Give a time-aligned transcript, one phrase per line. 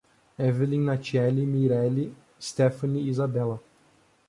[0.47, 2.05] Evellyn, Natieli, Mireli,
[2.39, 3.59] Sthefany e Izabella